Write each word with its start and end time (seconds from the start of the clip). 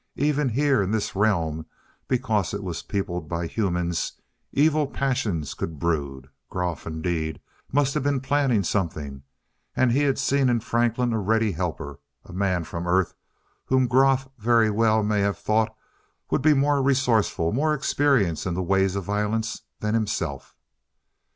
Even 0.17 0.49
here 0.49 0.81
in 0.81 0.89
this 0.89 1.15
realm 1.15 1.67
because 2.07 2.55
it 2.55 2.63
was 2.63 2.81
peopled 2.81 3.29
by 3.29 3.45
humans 3.45 4.13
evil 4.51 4.87
passions 4.87 5.53
could 5.53 5.77
brood. 5.77 6.27
Groff 6.49 6.87
indeed 6.87 7.39
must 7.71 7.93
have 7.93 8.01
been 8.01 8.19
planning 8.19 8.63
something, 8.63 9.21
and 9.75 9.91
he 9.91 9.99
had 9.99 10.17
seen 10.17 10.49
in 10.49 10.59
Franklin 10.59 11.13
a 11.13 11.19
ready 11.19 11.51
helper 11.51 11.99
a 12.25 12.33
man 12.33 12.63
from 12.63 12.87
Earth, 12.87 13.13
whom 13.65 13.85
Groff 13.85 14.27
very 14.39 14.71
well 14.71 15.03
may 15.03 15.21
have 15.21 15.37
thought 15.37 15.71
would 16.31 16.41
be 16.41 16.55
more 16.55 16.81
resourceful, 16.81 17.51
more 17.51 17.75
experienced 17.75 18.47
in 18.47 18.55
the 18.55 18.63
ways 18.63 18.95
of 18.95 19.03
violence 19.03 19.61
than 19.81 19.93
himself. 19.93 20.55